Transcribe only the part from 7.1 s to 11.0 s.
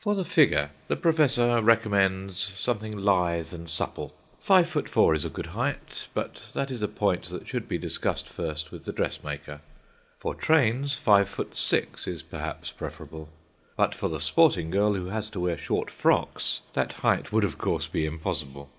that should be discussed first with the dressmaker. For trains,